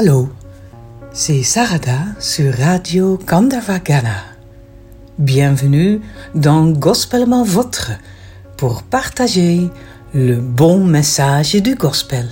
Allô, 0.00 0.28
c'est 1.12 1.42
Sarada 1.42 1.98
sur 2.20 2.54
Radio 2.54 3.18
Gandavagana. 3.26 4.22
Bienvenue 5.18 6.00
dans 6.36 6.66
Gospellement 6.66 7.42
Votre 7.42 7.90
pour 8.56 8.84
partager 8.84 9.68
le 10.14 10.36
bon 10.36 10.84
message 10.84 11.56
du 11.56 11.74
gospel. 11.74 12.28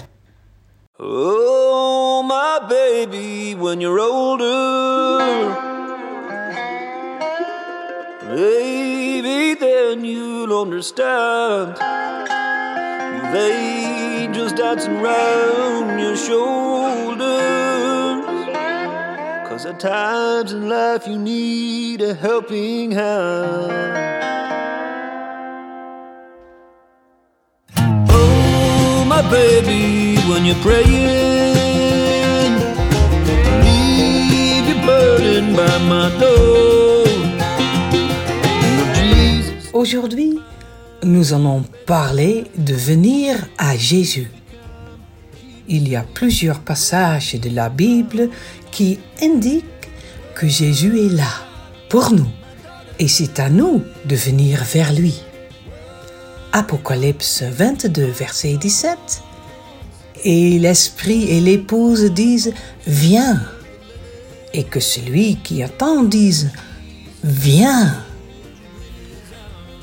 Oh, 1.00 2.22
my 2.24 2.68
baby, 2.68 3.56
when 3.60 3.80
you're 3.80 3.98
older, 3.98 5.50
maybe 8.30 9.58
then 9.58 10.04
you'll 10.04 10.52
understand. 10.52 11.74
They 13.32 14.28
just 14.32 14.54
dancing 14.54 15.02
round 15.02 16.00
your 16.00 16.16
shoulders. 16.16 17.35
Cause 19.66 19.74
at 19.74 19.80
times 19.80 20.52
in 20.52 20.68
life 20.68 21.08
you 21.08 21.18
need 21.18 22.00
a 22.00 22.14
helping 22.14 22.92
hand. 22.92 23.72
Oh, 28.08 29.04
my 29.08 29.22
baby, 29.28 30.20
when 30.28 30.44
you're 30.44 30.62
praying, 30.62 32.52
leave 33.64 34.68
your 34.68 34.86
burden 34.86 35.56
by 35.56 35.78
my 35.88 36.10
door. 36.20 37.06
Aujourd'hui, 39.72 40.40
nous 41.02 41.32
allons 41.32 41.64
parler 41.86 42.44
de 42.56 42.74
venir 42.74 43.36
à 43.58 43.76
Jésus. 43.76 44.30
Il 45.68 45.88
y 45.88 45.96
a 45.96 46.04
plusieurs 46.14 46.60
passages 46.60 47.34
de 47.34 47.50
la 47.50 47.68
Bible 47.68 48.30
qui 48.76 48.98
indiquent 49.22 49.64
que 50.34 50.46
Jésus 50.46 51.06
est 51.06 51.14
là 51.14 51.32
pour 51.88 52.12
nous 52.12 52.28
et 52.98 53.08
c'est 53.08 53.40
à 53.40 53.48
nous 53.48 53.82
de 54.04 54.14
venir 54.14 54.64
vers 54.64 54.92
lui. 54.92 55.22
Apocalypse 56.52 57.42
22, 57.42 58.04
verset 58.04 58.58
17. 58.58 58.98
Et 60.24 60.58
l'Esprit 60.58 61.24
et 61.30 61.40
l'épouse 61.40 62.04
disent 62.12 62.52
Viens. 62.86 63.40
Et 64.52 64.64
que 64.64 64.80
celui 64.80 65.36
qui 65.36 65.62
attend 65.62 66.02
dise 66.02 66.50
Viens. 67.24 67.96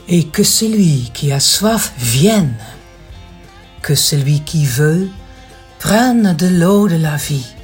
Et 0.07 0.25
que 0.25 0.43
celui 0.43 1.09
qui 1.15 1.31
a 1.31 1.39
soif 1.39 1.93
vienne. 1.97 2.57
Que 3.81 3.95
celui 3.95 4.41
qui 4.41 4.67
veut 4.67 5.09
prenne 5.79 6.35
de 6.35 6.47
l'eau 6.47 6.87
de 6.87 6.97
la 6.97 7.15
vie. 7.15 7.55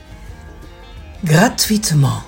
Gratuitement. 1.26 2.24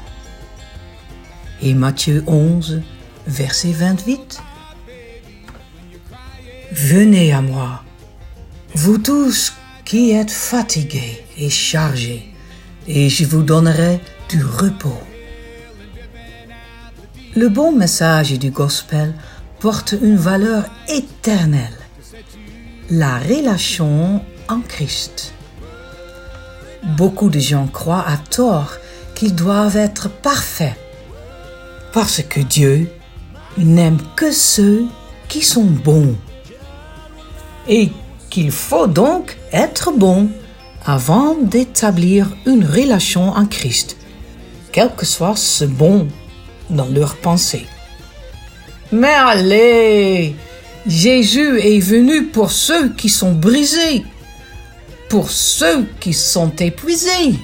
Et 1.62 1.74
Matthieu 1.74 2.26
11, 2.28 2.82
verset 3.26 3.72
28. 3.72 4.42
Venez 6.74 7.32
à 7.32 7.42
moi, 7.42 7.84
vous 8.76 8.98
tous 8.98 9.54
qui 9.86 10.12
êtes 10.12 10.30
fatigués 10.30 11.24
et 11.38 11.50
chargés, 11.50 12.34
et 12.86 13.08
je 13.08 13.24
vous 13.24 13.44
donnerai 13.44 14.02
du 14.28 14.44
repos. 14.44 15.02
Le 17.38 17.48
bon 17.48 17.72
message 17.72 18.38
du 18.38 18.52
gospel 18.52 19.14
porte 19.62 19.96
une 20.02 20.18
valeur 20.18 20.66
éternelle, 20.90 21.78
la 22.90 23.20
relation 23.20 24.22
en 24.50 24.60
Christ. 24.60 25.34
Beaucoup 26.98 27.30
de 27.30 27.40
gens 27.40 27.68
croient 27.68 28.06
à 28.06 28.18
tort 28.18 28.74
doivent 29.30 29.78
être 29.78 30.10
parfaits, 30.10 30.76
parce 31.94 32.22
que 32.24 32.40
Dieu 32.40 32.90
n'aime 33.58 34.00
que 34.16 34.32
ceux 34.32 34.86
qui 35.28 35.42
sont 35.42 35.66
bons 35.66 36.16
et 37.68 37.92
qu'il 38.30 38.52
faut 38.52 38.88
donc 38.88 39.38
être 39.52 39.92
bon 39.92 40.30
avant 40.86 41.36
d'établir 41.36 42.36
une 42.46 42.66
relation 42.66 43.30
en 43.30 43.46
Christ, 43.46 43.98
quel 44.72 44.94
que 44.96 45.06
soit 45.06 45.36
ce 45.36 45.66
bon 45.66 46.08
dans 46.70 46.88
leur 46.88 47.16
pensée. 47.18 47.68
Mais 48.92 49.14
allez, 49.14 50.36
Jésus 50.88 51.60
est 51.60 51.80
venu 51.80 52.26
pour 52.26 52.52
ceux 52.52 52.90
qui 52.90 53.10
sont 53.10 53.34
brisés, 53.34 54.04
pour 55.10 55.30
ceux 55.30 55.86
qui 56.00 56.14
sont 56.14 56.56
épuisés, 56.58 57.36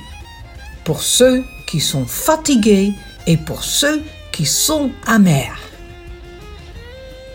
pour 0.83 1.03
ceux 1.03 1.43
qui 1.67 1.79
sont 1.79 2.05
fatigués 2.05 2.93
et 3.27 3.37
pour 3.37 3.63
ceux 3.63 4.01
qui 4.31 4.45
sont 4.45 4.89
amers. 5.05 5.59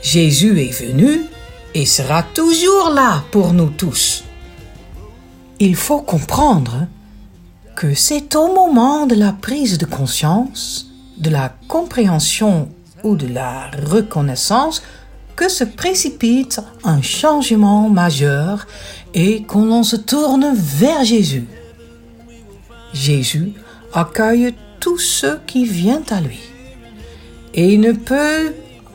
Jésus 0.03 0.61
est 0.61 0.87
venu 0.87 1.27
et 1.75 1.87
sera 1.87 2.25
toujours 2.25 2.91
là 2.91 3.23
pour 3.31 3.53
nous 3.53 3.71
tous. 3.71 4.25
Il 5.61 5.77
faut 5.77 6.01
comprendre 6.01 6.89
que 7.77 7.95
c'est 7.95 8.35
au 8.35 8.53
moment 8.53 9.07
de 9.07 9.15
la 9.15 9.33
prise 9.33 9.79
de 9.79 9.87
conscience, 9.87 10.91
de 11.19 11.31
la 11.31 11.55
compréhension 11.69 12.69
ou 13.05 13.17
de 13.17 13.29
la 13.29 13.71
reconnaissance 13.89 14.83
que 15.37 15.49
se 15.49 15.65
précipite 15.65 16.61
un 16.85 17.01
changement 17.01 17.89
majeur 17.89 18.67
et 19.15 19.45
qu'on 19.45 19.65
l'on 19.65 19.83
se 19.83 19.97
tourne 19.97 20.53
vers 20.55 21.05
Jésus. 21.05 21.47
Jésus 22.93 23.53
accueille 23.95 24.55
tous 24.81 24.99
ceux 24.99 25.41
qui 25.47 25.65
viennent 25.65 26.11
à 26.11 26.21
lui 26.21 26.41
et 27.55 27.75
il 27.75 27.81
ne 27.81 27.93
peut 27.93 28.55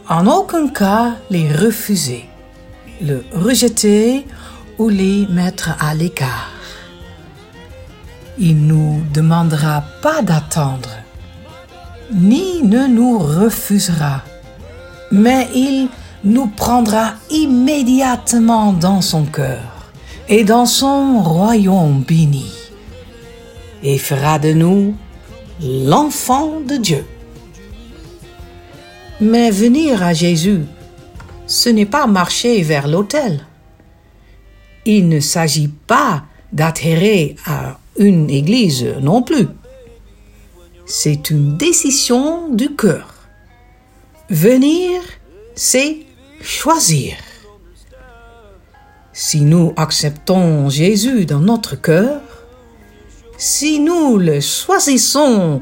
en 0.09 0.27
aucun 0.27 0.67
cas 0.67 1.15
les 1.29 1.51
refuser 1.51 2.25
le 3.01 3.23
rejeter 3.33 4.25
ou 4.77 4.89
les 4.89 5.27
mettre 5.27 5.75
à 5.79 5.93
l'écart. 5.93 6.51
Il 8.39 8.67
nous 8.67 9.01
demandera 9.13 9.83
pas 10.01 10.21
d'attendre, 10.21 10.89
ni 12.13 12.61
ne 12.63 12.85
nous 12.87 13.17
refusera, 13.17 14.21
mais 15.11 15.47
il 15.55 15.89
nous 16.23 16.47
prendra 16.47 17.13
immédiatement 17.29 18.73
dans 18.73 19.01
son 19.01 19.25
cœur 19.25 19.91
et 20.29 20.43
dans 20.43 20.65
son 20.65 21.21
royaume 21.21 22.01
béni, 22.01 22.51
et 23.83 23.97
fera 23.97 24.39
de 24.39 24.53
nous 24.53 24.95
l'enfant 25.61 26.59
de 26.61 26.77
Dieu. 26.77 27.05
Mais 29.19 29.49
venir 29.49 30.03
à 30.03 30.13
Jésus 30.13 30.61
ce 31.47 31.69
n'est 31.69 31.85
pas 31.85 32.05
marcher 32.07 32.61
vers 32.61 32.87
l'autel. 32.87 33.45
Il 34.85 35.07
ne 35.07 35.21
s'agit 35.21 35.69
pas 35.69 36.25
d'atterrir 36.51 37.35
à 37.45 37.79
une 37.97 38.29
église 38.29 38.85
non 39.01 39.23
plus. 39.23 39.47
C'est 40.85 41.29
une 41.29 41.57
décision 41.57 42.53
du 42.53 42.75
cœur. 42.75 43.15
Venir, 44.29 45.01
c'est 45.55 45.99
choisir. 46.41 47.15
Si 49.13 49.41
nous 49.41 49.73
acceptons 49.77 50.69
Jésus 50.69 51.25
dans 51.25 51.39
notre 51.39 51.75
cœur, 51.75 52.21
si 53.37 53.79
nous 53.79 54.17
le 54.17 54.41
choisissons 54.41 55.61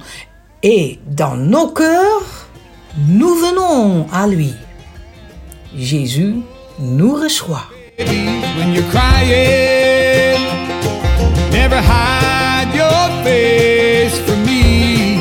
et 0.64 1.00
dans 1.06 1.36
nos 1.36 1.68
cœurs, 1.68 2.48
nous 3.08 3.36
venons 3.36 4.08
à 4.12 4.28
lui. 4.28 4.54
Jésus 5.76 6.36
nous 6.80 7.16
reçoit. 7.16 7.68
when 7.98 8.74
you're 8.74 8.90
crying. 8.92 10.42
Never 11.52 11.80
hide 11.82 12.74
your 12.74 13.24
face 13.24 14.18
from 14.26 14.46
me. 14.46 15.18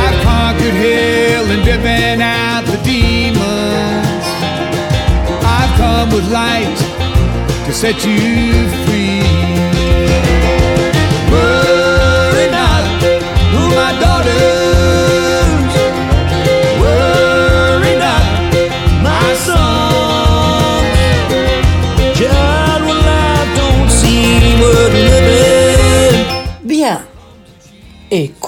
I've 0.00 0.18
conquered 0.22 0.74
hell 0.74 1.50
and 1.50 1.62
driven 1.62 2.20
out 2.20 2.64
the 2.66 2.78
demons. 2.82 4.26
I've 5.44 5.72
come 5.76 6.10
with 6.10 6.30
light 6.30 6.76
to 7.66 7.72
set 7.72 8.04
you 8.04 8.68
free. 8.86 8.91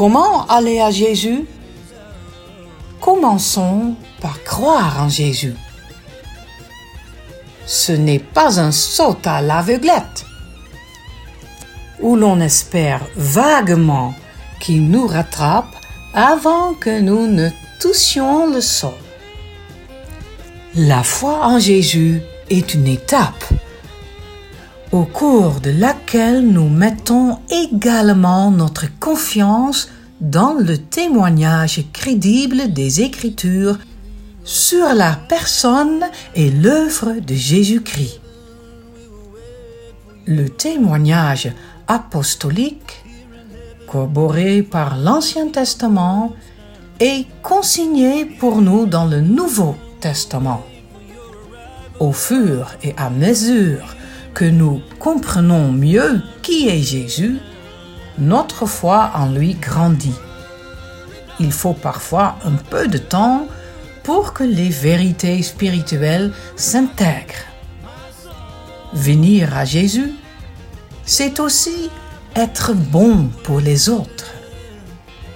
Comment 0.05 0.47
aller 0.49 0.81
à 0.81 0.91
Jésus? 0.91 1.47
Commençons 3.01 3.95
par 4.21 4.45
croire 4.45 5.03
en 5.03 5.09
Jésus. 5.09 5.55
Ce 7.65 7.93
n'est 7.93 8.19
pas 8.19 8.61
un 8.61 8.71
saut 8.71 9.17
à 9.25 9.41
l'aveuglette. 9.41 10.27
où 12.01 12.17
l'on 12.17 12.39
espère 12.41 13.01
vaguement 13.17 14.13
qu'il 14.61 14.91
nous 14.91 15.07
rattrape 15.07 15.75
avant 16.13 16.75
que 16.75 17.01
nous 17.01 17.27
ne 17.27 17.49
touchions 17.81 18.53
le 18.53 18.61
sol. 18.61 19.01
La 20.75 21.03
foi 21.03 21.47
en 21.47 21.59
Jésus 21.59 22.21
est 22.51 22.75
une 22.75 22.89
étape 22.89 23.45
au 24.93 25.05
cours 25.05 25.61
de 25.61 25.71
laquelle 25.71 26.47
nous 26.47 26.69
mettons 26.69 27.39
également 27.51 28.51
notre 28.51 28.87
confiance 29.01 29.89
dans 30.25 30.55
le 30.55 30.79
témoignage 30.79 31.85
crédible 31.93 32.73
des 32.73 33.03
Écritures 33.03 33.79
sur 34.43 34.95
la 34.95 35.19
personne 35.29 36.03
et 36.35 36.51
l'œuvre 36.51 37.21
de 37.21 37.35
Jésus-Christ. 37.35 38.21
Le 40.27 40.49
témoignage 40.49 41.53
apostolique, 41.87 43.05
corroboré 43.87 44.63
par 44.63 44.97
l'Ancien 44.97 45.49
Testament, 45.49 46.33
est 47.01 47.27
consigné 47.43 48.25
pour 48.25 48.63
nous 48.63 48.87
dans 48.87 49.05
le 49.05 49.21
Nouveau 49.21 49.77
Testament. 50.01 50.65
Au 52.01 52.13
fur 52.13 52.71
et 52.83 52.95
à 52.97 53.11
mesure 53.11 53.95
que 54.33 54.47
nous 54.47 54.81
comprenons 54.99 55.71
mieux 55.71 56.23
qui 56.41 56.69
est 56.69 56.83
Jésus, 56.83 57.39
notre 58.19 58.67
foi 58.67 59.11
en 59.15 59.31
lui 59.31 59.55
grandit. 59.55 60.15
Il 61.41 61.53
faut 61.53 61.75
parfois 61.75 62.37
un 62.45 62.57
peu 62.71 62.87
de 62.87 62.99
temps 62.99 63.47
pour 64.03 64.33
que 64.33 64.45
les 64.45 64.69
vérités 64.69 65.43
spirituelles 65.43 66.33
s'intègrent. 66.57 67.35
Venir 68.93 69.57
à 69.57 69.65
Jésus, 69.65 70.13
c'est 71.05 71.41
aussi 71.41 71.91
être 72.37 72.73
bon 72.75 73.29
pour 73.43 73.61
les 73.61 73.89
autres, 73.89 74.33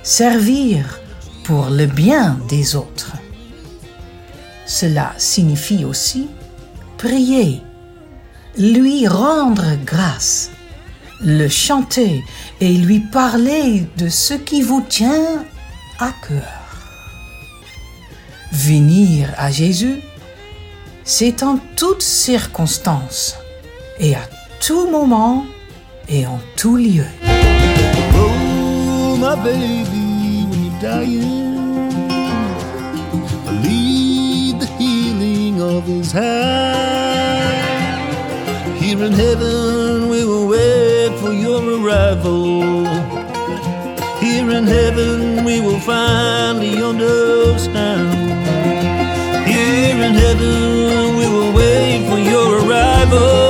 servir 0.02 1.00
pour 1.44 1.70
le 1.70 1.86
bien 1.86 2.38
des 2.48 2.76
autres. 2.76 3.12
Cela 4.66 5.12
signifie 5.16 5.84
aussi 5.84 6.28
prier, 6.98 7.62
lui 8.56 9.06
rendre 9.06 9.76
grâce, 9.84 10.50
le 11.20 11.48
chanter 11.48 12.24
et 12.60 12.72
lui 12.72 13.00
parler 13.00 13.86
de 13.96 14.08
ce 14.08 14.34
qui 14.34 14.62
vous 14.62 14.84
tient 14.88 15.44
à 15.98 16.12
cœur. 16.26 16.42
Venir 18.52 19.28
à 19.36 19.50
Jésus, 19.50 20.00
c'est 21.04 21.42
en 21.42 21.58
toutes 21.76 22.02
circonstances 22.02 23.36
et 23.98 24.14
à 24.14 24.28
tout 24.60 24.88
moment 24.90 25.44
et 26.08 26.26
en 26.26 26.40
tout 26.56 26.76
lieu. 26.76 27.04
Here 38.80 39.02
in 39.02 39.12
heaven, 39.12 39.77
for 41.20 41.32
your 41.32 41.62
arrival. 41.80 42.86
Here 44.20 44.50
in 44.50 44.66
heaven, 44.66 45.44
we 45.44 45.60
will 45.60 45.80
finally 45.80 46.82
understand. 46.82 48.08
Here 49.48 50.00
in 50.08 50.14
heaven, 50.14 51.16
we 51.18 51.26
will 51.26 51.52
wait 51.52 52.08
for 52.08 52.18
your 52.18 52.64
arrival. 52.64 53.47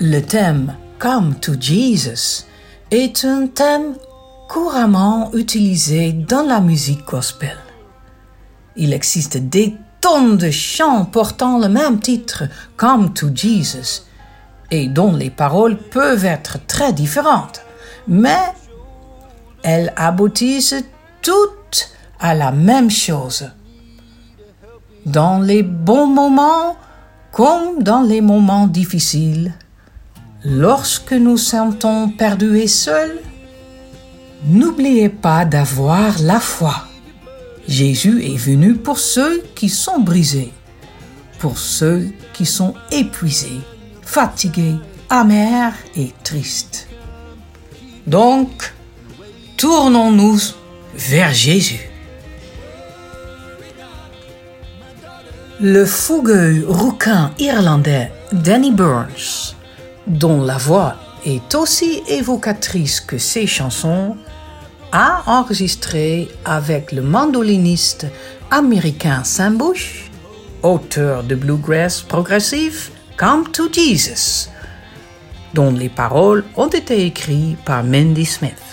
Le 0.00 0.20
thème 0.20 0.76
Come 0.98 1.34
to 1.40 1.52
Jesus 1.60 2.46
est 2.90 3.24
un 3.24 3.48
thème 3.48 3.96
couramment 4.48 5.30
utilisé 5.34 6.12
dans 6.12 6.42
la 6.42 6.60
musique 6.60 7.04
gospel. 7.04 7.58
Il 8.76 8.94
existe 8.94 9.36
des 9.36 9.74
tonnes 10.00 10.38
de 10.38 10.50
chants 10.50 11.04
portant 11.04 11.58
le 11.58 11.68
même 11.68 12.00
titre, 12.00 12.44
Come 12.78 13.12
to 13.12 13.28
Jesus, 13.34 14.04
et 14.70 14.88
dont 14.88 15.14
les 15.14 15.30
paroles 15.30 15.76
peuvent 15.76 16.24
être 16.24 16.58
très 16.66 16.94
différentes, 16.94 17.60
mais 18.08 18.52
elles 19.62 19.92
aboutissent 19.96 20.82
toutes 21.20 21.90
à 22.20 22.34
la 22.34 22.52
même 22.52 22.90
chose. 22.90 23.50
Dans 25.04 25.40
les 25.40 25.62
bons 25.62 26.06
moments 26.06 26.76
comme 27.36 27.82
dans 27.82 28.00
les 28.00 28.22
moments 28.22 28.66
difficiles, 28.66 29.52
lorsque 30.42 31.12
nous 31.12 31.36
sentons 31.36 32.08
perdus 32.08 32.56
et 32.60 32.66
seuls, 32.66 33.20
n'oubliez 34.46 35.10
pas 35.10 35.44
d'avoir 35.44 36.18
la 36.22 36.40
foi. 36.40 36.86
Jésus 37.68 38.24
est 38.24 38.38
venu 38.38 38.72
pour 38.76 38.98
ceux 38.98 39.42
qui 39.54 39.68
sont 39.68 40.00
brisés, 40.00 40.50
pour 41.38 41.58
ceux 41.58 42.08
qui 42.32 42.46
sont 42.46 42.72
épuisés, 42.90 43.60
fatigués, 44.00 44.76
amers 45.10 45.74
et 45.94 46.14
tristes. 46.24 46.88
Donc, 48.06 48.72
tournons-nous 49.58 50.40
vers 50.94 51.34
Jésus. 51.34 51.90
Le 55.58 55.86
fougueux 55.86 56.66
rouquin 56.68 57.30
irlandais 57.38 58.12
Danny 58.30 58.72
Burns, 58.72 59.54
dont 60.06 60.44
la 60.44 60.58
voix 60.58 60.96
est 61.24 61.54
aussi 61.54 62.02
évocatrice 62.08 63.00
que 63.00 63.16
ses 63.16 63.46
chansons, 63.46 64.18
a 64.92 65.22
enregistré 65.24 66.28
avec 66.44 66.92
le 66.92 67.00
mandoliniste 67.00 68.06
américain 68.50 69.24
Sam 69.24 69.56
Bush, 69.56 70.10
auteur 70.62 71.22
de 71.22 71.34
bluegrass 71.34 72.02
progressif 72.02 72.92
Come 73.16 73.50
to 73.50 73.72
Jesus, 73.72 74.50
dont 75.54 75.72
les 75.72 75.88
paroles 75.88 76.44
ont 76.58 76.68
été 76.68 77.06
écrites 77.06 77.56
par 77.64 77.82
Mandy 77.82 78.26
Smith. 78.26 78.65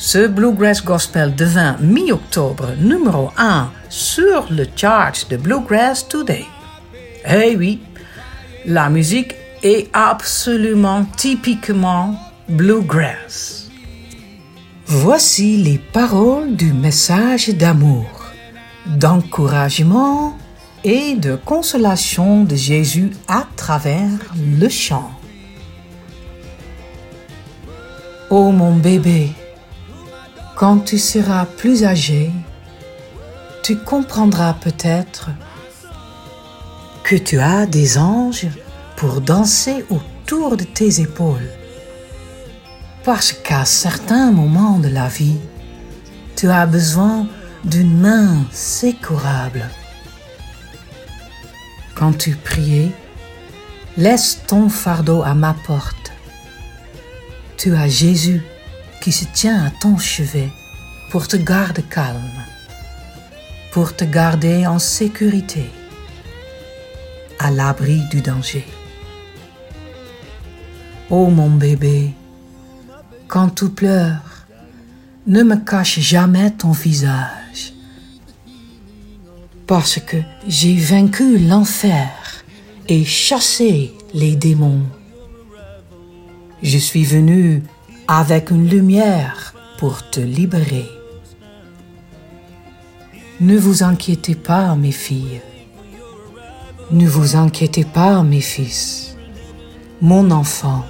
Ce 0.00 0.28
bluegrass 0.28 0.84
gospel 0.84 1.34
devint 1.34 1.76
mi-octobre 1.80 2.68
numéro 2.78 3.32
1 3.36 3.68
sur 3.88 4.46
le 4.48 4.64
chart 4.76 5.26
de 5.28 5.36
Bluegrass 5.36 6.06
Today. 6.06 6.46
Eh 7.28 7.56
oui, 7.56 7.80
la 8.64 8.90
musique 8.90 9.34
est 9.64 9.88
absolument 9.92 11.04
typiquement 11.16 12.14
bluegrass. 12.48 13.70
Voici 14.86 15.56
les 15.56 15.78
paroles 15.78 16.54
du 16.54 16.72
message 16.72 17.48
d'amour, 17.48 18.08
d'encouragement 18.86 20.38
et 20.84 21.16
de 21.16 21.34
consolation 21.34 22.44
de 22.44 22.54
Jésus 22.54 23.10
à 23.26 23.48
travers 23.56 24.32
le 24.60 24.68
chant. 24.68 25.10
Ô 28.30 28.52
mon 28.52 28.76
bébé, 28.76 29.32
quand 30.58 30.80
tu 30.80 30.98
seras 30.98 31.46
plus 31.46 31.84
âgé, 31.84 32.32
tu 33.62 33.78
comprendras 33.78 34.54
peut-être 34.54 35.30
que 37.04 37.14
tu 37.14 37.38
as 37.38 37.64
des 37.64 37.96
anges 37.96 38.48
pour 38.96 39.20
danser 39.20 39.84
autour 39.88 40.56
de 40.56 40.64
tes 40.64 41.00
épaules. 41.00 41.48
Parce 43.04 43.30
qu'à 43.32 43.64
certains 43.64 44.32
moments 44.32 44.80
de 44.80 44.88
la 44.88 45.06
vie, 45.06 45.38
tu 46.34 46.50
as 46.50 46.66
besoin 46.66 47.28
d'une 47.64 47.96
main 47.96 48.44
sécurable. 48.50 49.64
Quand 51.94 52.18
tu 52.18 52.34
priais, 52.34 52.90
laisse 53.96 54.40
ton 54.48 54.68
fardeau 54.68 55.22
à 55.22 55.34
ma 55.34 55.54
porte. 55.54 56.10
Tu 57.56 57.76
as 57.76 57.86
Jésus 57.86 58.42
qui 59.00 59.12
se 59.12 59.24
tient 59.24 59.64
à 59.66 59.70
ton 59.70 59.96
chevet 59.98 60.50
pour 61.10 61.28
te 61.28 61.36
garder 61.36 61.82
calme, 61.82 62.44
pour 63.72 63.94
te 63.94 64.04
garder 64.04 64.66
en 64.66 64.78
sécurité, 64.78 65.70
à 67.38 67.50
l'abri 67.50 68.02
du 68.10 68.20
danger. 68.20 68.66
Ô 71.10 71.28
mon 71.28 71.50
bébé, 71.50 72.12
quand 73.26 73.50
tu 73.50 73.68
pleures, 73.70 74.46
ne 75.26 75.42
me 75.42 75.56
cache 75.56 76.00
jamais 76.00 76.50
ton 76.50 76.72
visage, 76.72 77.74
parce 79.66 79.98
que 80.00 80.16
j'ai 80.46 80.76
vaincu 80.76 81.38
l'enfer 81.38 82.08
et 82.88 83.04
chassé 83.04 83.92
les 84.14 84.34
démons. 84.36 84.82
Je 86.62 86.78
suis 86.78 87.04
venu 87.04 87.62
avec 88.10 88.50
une 88.50 88.66
lumière 88.66 89.52
pour 89.76 90.08
te 90.08 90.18
libérer. 90.18 90.90
Ne 93.38 93.58
vous 93.58 93.82
inquiétez 93.82 94.34
pas, 94.34 94.74
mes 94.76 94.92
filles. 94.92 95.42
Ne 96.90 97.06
vous 97.06 97.36
inquiétez 97.36 97.84
pas, 97.84 98.22
mes 98.22 98.40
fils. 98.40 99.14
Mon 100.00 100.30
enfant, 100.30 100.86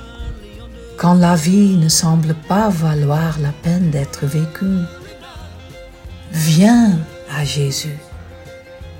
quand 0.96 1.14
la 1.14 1.34
vie 1.34 1.76
ne 1.76 1.88
semble 1.88 2.34
pas 2.46 2.68
valoir 2.68 3.40
la 3.40 3.50
peine 3.50 3.90
d'être 3.90 4.25
vécue, 4.25 4.84
viens 6.30 7.00
à 7.37 7.44
Jésus 7.44 7.98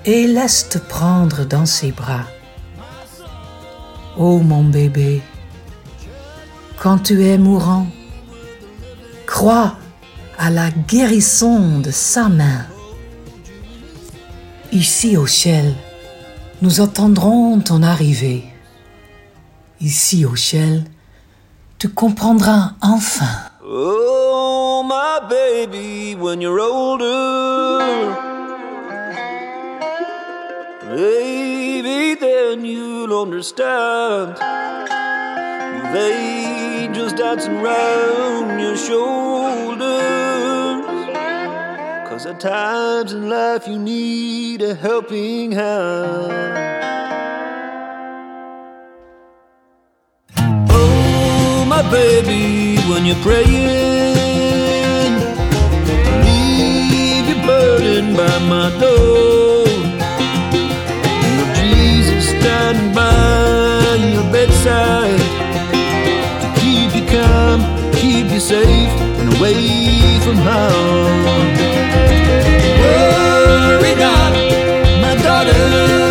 et 0.03 0.27
laisse 0.27 0.67
te 0.67 0.77
prendre 0.77 1.45
dans 1.45 1.65
ses 1.65 1.93
bras. 1.93 2.25
Ô 4.17 4.39
mon 4.39 4.65
bébé, 4.65 5.21
quand 6.77 6.97
tu 6.97 7.23
es 7.23 7.37
mourant, 7.37 7.87
crois 9.29 9.75
à 10.39 10.49
la 10.49 10.71
guérison 10.71 11.79
de 11.79 11.91
sa 11.91 12.29
main. 12.29 12.65
Ici 14.71 15.17
au 15.17 15.27
ciel, 15.27 15.75
nous 16.63 16.81
attendrons 16.81 17.59
ton 17.59 17.83
arrivée. 17.83 18.43
Ici 19.79 20.25
au 20.25 20.35
ciel, 20.35 20.83
tu 21.77 21.89
comprendras 21.89 22.71
enfin. 22.81 23.35
Oh, 23.63 24.83
my 24.83 25.19
baby, 25.29 26.15
when 26.15 26.41
you're 26.41 26.59
older, 26.59 28.15
maybe 30.89 32.15
then 32.19 32.65
you'll 32.65 33.13
understand. 33.13 34.35
You've 35.75 36.58
angels 36.89 37.13
dancing 37.13 37.61
round 37.61 38.59
your 38.59 38.75
shoulders. 38.75 39.79
Cause 42.09 42.25
at 42.25 42.39
times 42.39 43.13
in 43.13 43.29
life 43.29 43.67
you 43.67 43.77
need 43.77 44.63
a 44.63 44.73
helping 44.73 45.51
hand. 45.51 46.33
Oh, 50.71 51.65
my 51.67 51.83
baby, 51.91 52.81
when 52.89 53.05
you're 53.05 53.23
praying, 53.27 55.13
leave 56.25 57.25
your 57.29 57.45
burden 57.45 58.15
by 58.15 58.39
my 58.53 58.69
door. 58.79 59.67
Your 61.37 61.49
Jesus 61.53 62.29
standing 62.29 62.95
by 62.95 63.95
your 64.11 64.23
bedside 64.31 65.38
safe, 68.39 68.89
and 69.19 69.35
away 69.35 70.19
from 70.21 70.37
harm. 70.37 71.25
Worry 72.81 73.95
not, 73.95 74.33
my 75.01 75.15
daughters. 75.21 76.08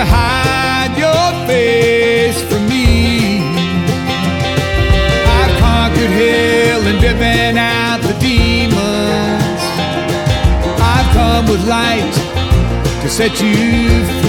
Never 0.00 0.10
hide 0.10 0.96
your 0.96 1.46
face 1.46 2.42
from 2.42 2.66
me. 2.68 3.40
I've 5.38 5.58
conquered 5.58 6.10
hell 6.10 6.86
and 6.86 7.00
driven 7.00 7.58
out 7.58 8.00
the 8.02 8.14
demons. 8.18 9.62
I've 10.80 11.10
come 11.12 11.46
with 11.48 11.66
light 11.68 12.14
to 13.02 13.08
set 13.08 13.40
you 13.42 14.04
free. 14.04 14.19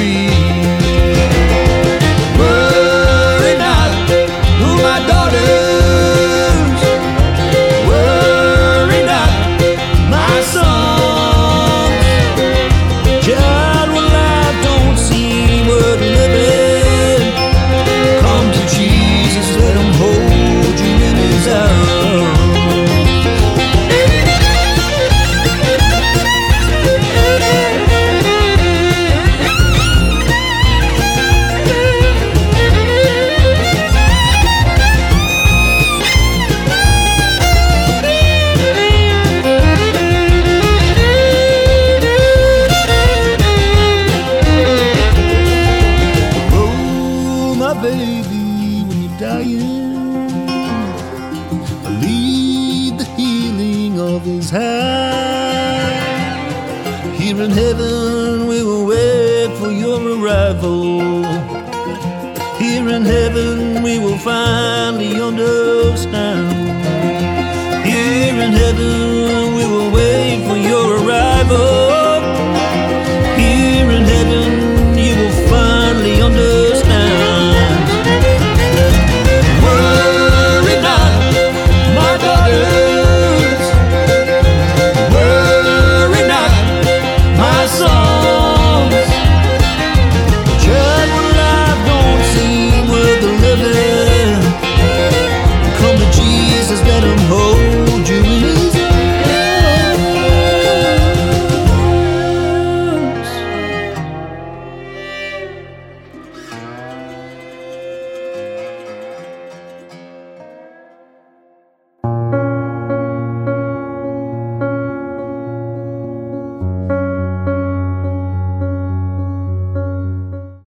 Heaven, 68.74 69.11